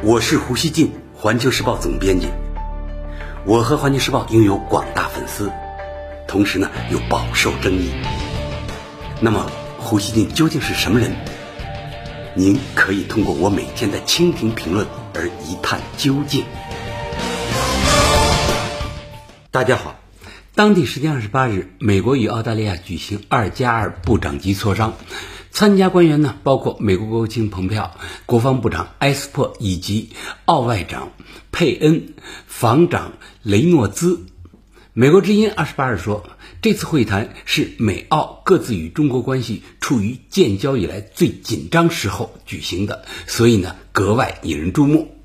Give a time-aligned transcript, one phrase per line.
[0.00, 2.28] 我是胡锡进，环球时报总编辑。
[3.44, 5.50] 我和环球时报拥有广大粉丝，
[6.28, 7.90] 同时呢又饱受争议。
[9.20, 11.10] 那么胡锡进究竟是什么人？
[12.34, 16.44] 您可以通过我每天的蜻蜓评论而一探究竟。
[19.50, 19.96] 大家好，
[20.54, 24.94] 当地时间二十八日，美国与澳大利亚举行二加二部长级磋商。
[25.58, 30.10] 参加官员呢，包括美国国务卿蓬佩奥、国防部长埃斯珀以及
[30.44, 31.10] 澳外长
[31.50, 32.14] 佩恩、
[32.46, 34.24] 防长雷诺兹。
[34.92, 36.24] 美国之音二十八日说，
[36.62, 45.16] 这次会谈是美澳各自与中国关系处于建交以来最紧张时候举行的，所以呢格外引人注目。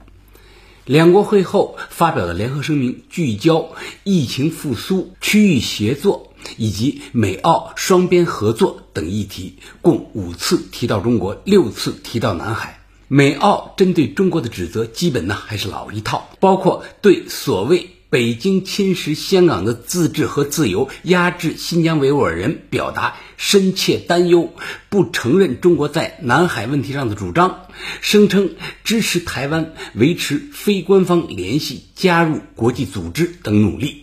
[0.85, 3.69] 两国会后发表的联合声明聚焦
[4.03, 6.32] 疫情复苏、区域协作。
[6.57, 12.79] 以及美澳双边合作等议题，共五次提到中国，六次提到南海。
[13.07, 24.53] 美澳针对中国的指责，基本呢还是老一套，包括对所谓北京侵蚀香港的自治和自由、压制新疆维吾尔人表达深切担忧，
[24.89, 27.67] 不承认中国在南海问题上的主张，
[28.01, 28.51] 声称
[28.83, 34.02] 支持台湾维持非官方联系、加入国际组织等努力。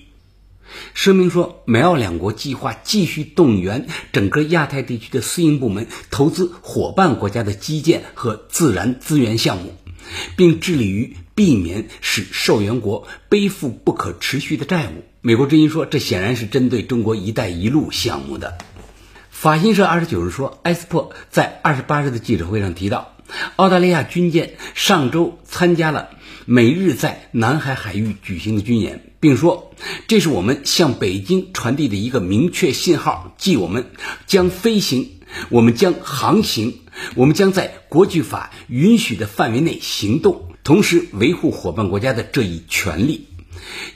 [0.94, 9.74] 声明说，美澳两国计划继续动员整个亚太地区的私营部门投资伙伴国家的基建和自然资源项目，
[10.36, 15.04] 并致力于避免使受援国背负不可持续的债务。
[15.22, 18.58] 美国之音说，这显然是针对中国“一带一路”项目的。
[19.30, 23.16] 法新社二十九日说，埃斯珀在二十八日的记者会上提到，
[23.56, 26.10] 澳大利亚军舰上周参加了
[26.46, 29.06] 每日在南海海域举行的军演。
[29.20, 29.74] 并说，
[30.08, 33.90] 这是我们向北京传递的一个明确信号，即我们
[34.26, 35.10] 将飞行，
[35.50, 36.78] 我们将航行，
[37.16, 43.26] 我们将在国际法允许的范围内行动，同时维护伙伴国家的这一权利。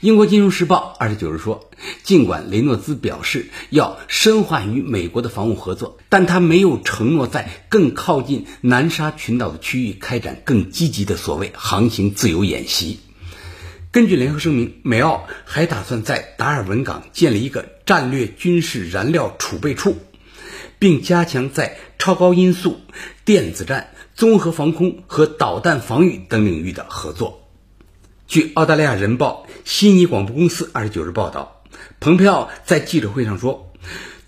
[0.01, 1.69] 英国金融时报二十九日说，
[2.03, 12.99] 尽管雷诺兹表示要深化与美国的防务合作，但他没有承诺在更靠近南沙群岛的区域开展更积极的所谓航行自由演习。
[13.91, 19.95] 根据联合声明，美澳还打算在达尔文港建立一个战略军事燃料储备处，
[20.79, 22.81] 并加强在超高音速、
[23.23, 27.44] 电子战、综合防空和导弹防御等领域的合作。
[28.27, 31.61] 据澳大利亚人报悉尼广播公司二十九日报道，
[31.99, 33.71] 蓬佩奥在记者会上说，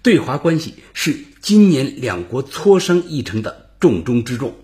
[0.03, 4.56] 对华关系是今年两国磋商议程的重中之重。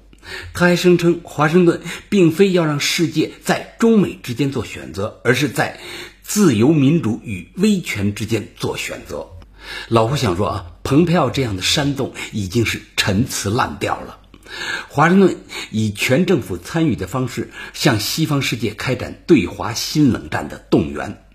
[0.53, 5.79] 他还声称，华盛顿并非要让世界在中美之间做选择，而是在
[6.21, 9.29] 自由民主与威权之间做选择。
[9.88, 14.19] 老胡想说啊，蓬佩奥这样的煽动已经是陈词滥调了。
[14.89, 15.37] 华盛顿
[15.71, 21.25] 以全政府参与的方式向西方世界开展对华新冷战的动员。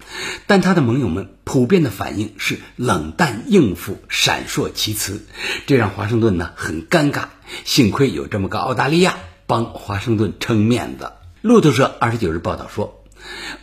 [0.46, 5.26] 但他的盟友们普遍的反应是冷淡应付、闪烁其词，
[5.66, 7.24] 这让华盛顿呢很尴尬。
[7.64, 11.12] 幸亏有这么个澳大利亚帮华盛顿撑面子。
[11.42, 13.04] 路透社二十九日报道说，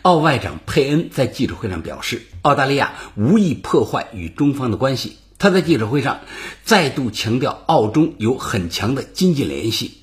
[0.02, 5.16] 澳外长佩恩在记者会上表示，澳大利亚无意破坏与中方的关系。
[5.38, 6.20] 他在记者会上
[6.64, 9.98] 再度强调，澳中有很强的经济联系，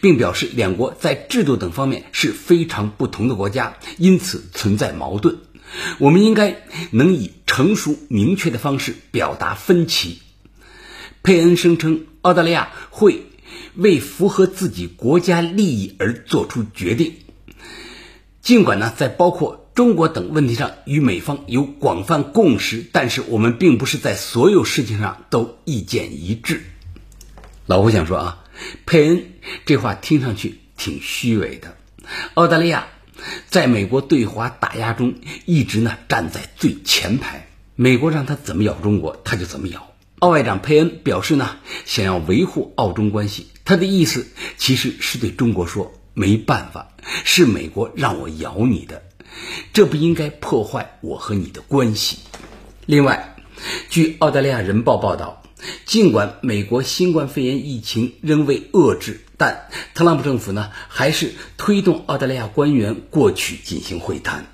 [0.00, 5.38] 并表示两国在制度等方面是非常不同的国家，因此存在矛盾。
[5.98, 10.22] 我们应该能以成熟明确的方式表达分歧。
[11.22, 13.26] 佩恩声称，澳大利亚会
[13.74, 17.16] 为符合自己国家利益而做出决定。
[18.40, 26.64] 尽管呢，在包括中国等问题上与美方有广泛共识，但是我们并不是在所有事情上都意见一致。
[27.64, 28.44] 老胡想说啊，
[28.86, 29.24] 佩恩
[29.66, 31.76] 这话听上去挺虚伪的。
[32.34, 32.88] 澳大利亚。
[33.50, 37.46] 在美国对华打压中，一直呢站在最前排。
[37.76, 39.92] 美国让他怎么咬中国，他就怎么咬。
[40.18, 44.26] 澳外长佩恩表示呢，想要维护澳中关系，他的意思
[44.56, 46.88] 其实是对中国说：没办法，
[47.24, 49.04] 是美国让我咬你的，
[49.72, 52.18] 这不应该破坏我和你的关系。
[52.86, 53.36] 另外，
[53.90, 55.42] 据澳大利亚人报报道。
[55.84, 64.46] 尽管美国新冠肺炎疫情仍未遏制，但特朗普政府呢还是推动澳大利亚官员过去进行会谈。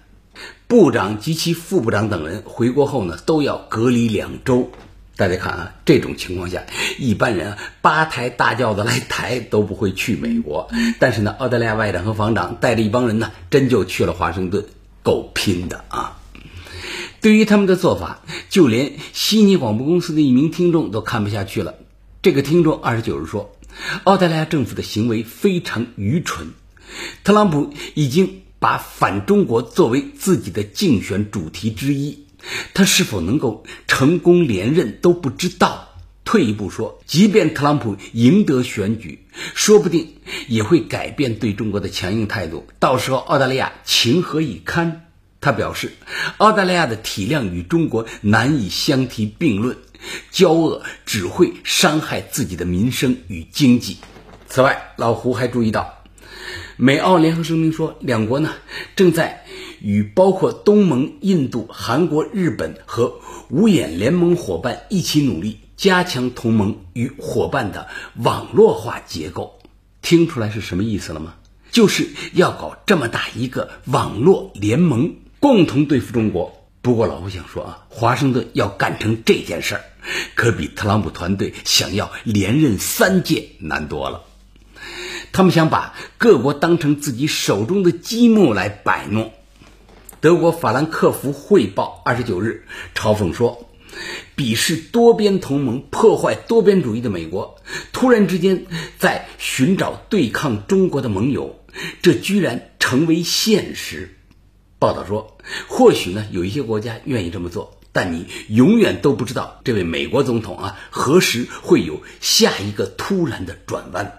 [0.66, 4.70] 部长及其副部长等人回国后呢都要隔离两周。
[5.16, 6.64] 大家看啊，这种情况下，
[6.98, 10.68] 一般人八抬大轿子来抬都不会去美国。
[10.98, 14.66] 但是呢，澳大利亚外长和防长带着一帮人呢，真就去了华盛顿，
[15.02, 16.20] 够拼的啊！
[17.20, 21.74] 对于他们的做法，就连悉尼广播公司的一名听众都看不下去了。
[22.20, 23.54] 这个听众二十九日说
[24.04, 26.48] ：“澳大利亚政府的行为非常愚蠢，
[27.22, 32.23] 特朗普已经把反中国作为自己的竞选主题之一，
[32.72, 35.90] 他是否能够成功连任都不知道。
[36.24, 40.14] 退一步说，即便特朗普赢得选举，说不定
[40.48, 45.02] 也会改变对中国的强硬态度，到时候澳大利亚情何以堪？
[45.42, 45.92] 他表示，
[46.38, 49.76] 澳大利亚的体量与中国难以相提并论，
[50.30, 53.98] 交恶只会伤害自己的民生与经济。
[54.48, 56.02] 此外，老胡还注意到，
[56.78, 58.54] 美澳联合声明说，两国呢
[58.96, 59.44] 正在
[59.84, 63.20] 与包括东盟、印度、韩国、日本和
[63.50, 67.86] 五眼联盟伙伴一起努力，加强同盟与伙伴的
[68.16, 69.60] 网络化结构。
[70.00, 71.34] 听出来是什么意思了吗？
[71.70, 75.16] 就是要搞这么大一个网络联盟。
[75.38, 76.66] 共同对付中国。
[76.80, 79.84] 不过老胡想说啊，华盛顿要干成这件事儿，
[80.34, 84.22] 可比特朗普团队想要连任三届难多了。
[85.32, 89.32] 他们想把各国当成自己手中的积木来摆弄。
[90.24, 93.68] 德国法兰克福汇报二十九日嘲讽说
[94.34, 97.56] ：“鄙视多边同盟、破坏多边主义的美国，
[97.92, 98.64] 突然之间
[98.96, 101.62] 在寻找对抗中国的盟友，
[102.00, 104.16] 这居然成为现实。”
[104.80, 105.36] 报道说，
[105.68, 114.16] 或许呢，有一些国家愿意这么做，但你永远都不知道这位美国总统啊，何时会有下一个突然的转弯。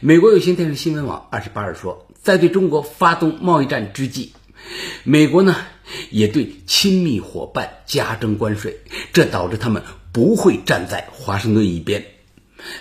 [0.00, 4.32] 美国有线电视新闻网二十八日说，在对中国发动贸易战之际，
[5.04, 5.56] 美国呢
[6.10, 8.80] 也对亲密伙伴加征关税，
[9.12, 12.04] 这导致他们不会站在华盛顿一边。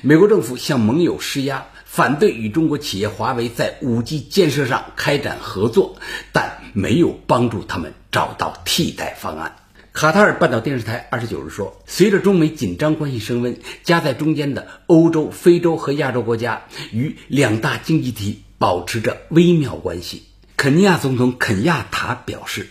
[0.02, 1.66] 美国政府向盟友施压。
[1.92, 5.98] 反对与中国企业华为在五 G 建设上开展合作，
[6.32, 9.56] 但没有帮助他们找到替代方案。
[9.92, 16.62] 卡塔尔半岛电视台二十九日说，随着中美紧张关系升温，夹在中间的欧洲、非洲和亚洲国家
[16.92, 20.29] 与两大经济体保持着微妙关系。
[20.60, 22.68] 肯尼亚总统肯亚塔表示，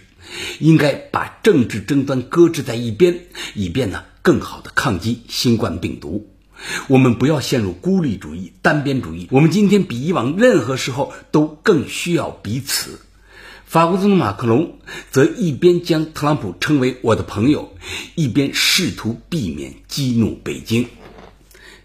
[0.58, 3.20] 应该把政治争端搁置在一边，
[3.54, 6.28] 以便呢更好的抗击新冠病毒。
[6.88, 9.26] 我们不要陷入孤立主义、单边主义。
[9.30, 13.00] 我们今天比以往任何时候都更需要彼此。
[13.64, 14.80] 法国总统马克龙
[15.10, 17.74] 则一边将特朗普称为“我的朋友”，
[18.16, 20.88] 一边试图避免激怒北京。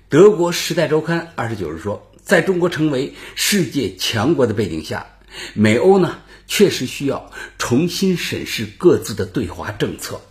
[0.09, 5.05] 德国《时代周刊》二十九日说，在中国成为世界强国的背景下，
[5.53, 10.21] 美欧呢确实需要重新审视各自的对华政策。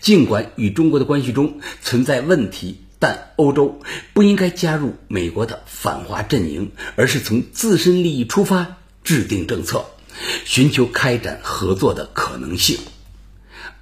[0.00, 2.80] 尽管与中国的关系中存在问题。
[2.98, 3.82] 但欧洲
[4.14, 9.84] 不应该加入美国的反华阵营，而是从自身利益出发制定政策，
[10.46, 12.78] 寻求开展合作的可能性。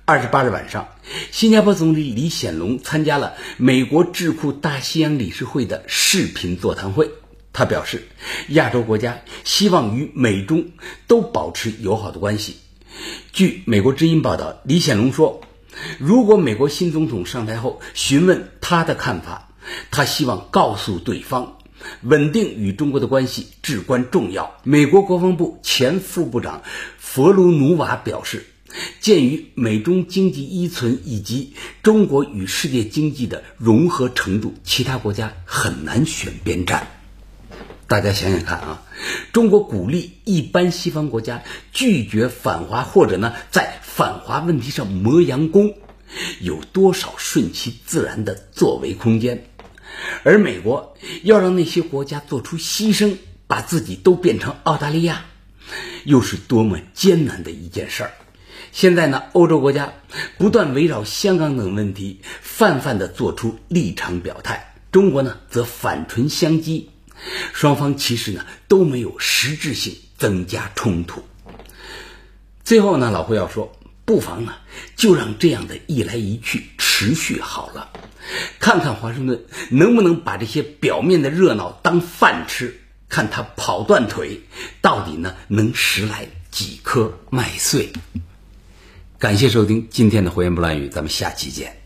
[0.04, 0.88] 二十八日晚上，
[1.30, 7.12] 新加坡总理李显龙参加了美国智库大西洋理事会的视频座谈会。
[7.54, 8.06] 他表示，
[8.48, 10.72] 亚洲国家希望与美中
[11.06, 12.56] 都保持友好的关系。
[13.32, 15.40] 据美国之音报道，李显龙说。
[15.98, 19.48] 如果美国新总统上台后询问他的看法，
[19.90, 21.58] 他希望告诉对方，
[22.02, 24.60] 稳定与中国的关系至关重要。
[24.62, 26.62] 美国国防部前副部长
[26.98, 28.46] 佛卢努瓦表示，
[29.00, 36.86] 鉴于美中经济依存以及中国与世界经济的融合程度，其他国家很难选边站。
[37.86, 38.82] 大家想想看啊，
[39.32, 41.42] 中国鼓励一般西方国家
[41.72, 45.74] 拒绝反华，或者呢在反华问题上磨洋工，
[46.40, 49.46] 有多少顺其自然的作为空间？
[50.22, 53.16] 而美国要让那些国家做出牺牲，
[53.46, 55.26] 把自己都变成澳大利亚，
[56.04, 58.12] 又是多么艰难的一件事儿。
[58.72, 59.92] 现在呢，欧洲国家
[60.38, 66.86] 不断围绕香港等问题泛泛的做出立场表态，中国呢则反唇相讥。
[67.52, 71.22] 双方其实呢都没有实质性增加冲突。
[72.64, 73.70] 最后呢，老胡要说，
[74.04, 74.54] 不妨呢
[74.96, 77.90] 就让这样的一来一去持续好了，
[78.58, 84.40] 看看华盛顿能不能把这些表面的热闹当饭吃，看他跑断腿
[84.80, 87.92] 到底呢能拾来几颗麦穗。
[89.18, 91.83] 感谢收听今天的胡言不乱语，咱们下期见。